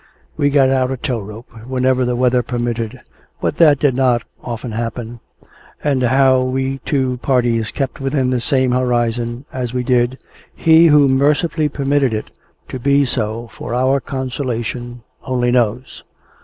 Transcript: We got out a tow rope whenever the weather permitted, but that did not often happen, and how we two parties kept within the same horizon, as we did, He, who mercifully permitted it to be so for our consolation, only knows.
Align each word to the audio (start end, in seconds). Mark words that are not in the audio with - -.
We 0.35 0.49
got 0.49 0.71
out 0.71 0.89
a 0.89 0.97
tow 0.97 1.19
rope 1.21 1.51
whenever 1.67 2.05
the 2.05 2.15
weather 2.15 2.41
permitted, 2.41 3.01
but 3.39 3.57
that 3.57 3.77
did 3.77 3.93
not 3.93 4.23
often 4.43 4.71
happen, 4.71 5.19
and 5.83 6.01
how 6.01 6.41
we 6.41 6.79
two 6.79 7.17
parties 7.17 7.69
kept 7.69 7.99
within 8.01 8.31
the 8.31 8.41
same 8.41 8.71
horizon, 8.71 9.45
as 9.53 9.75
we 9.75 9.83
did, 9.83 10.17
He, 10.55 10.87
who 10.87 11.07
mercifully 11.07 11.69
permitted 11.69 12.15
it 12.15 12.31
to 12.69 12.79
be 12.79 13.05
so 13.05 13.47
for 13.51 13.75
our 13.75 13.99
consolation, 13.99 15.03
only 15.23 15.51
knows. 15.51 16.03